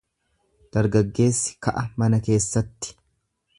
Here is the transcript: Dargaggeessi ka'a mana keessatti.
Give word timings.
Dargaggeessi 0.77 1.53
ka'a 1.67 1.85
mana 2.05 2.23
keessatti. 2.29 2.99